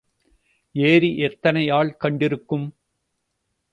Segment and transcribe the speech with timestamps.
[0.75, 2.67] ஏரி எத்தனை ஆள் கண்டிருக்கும்?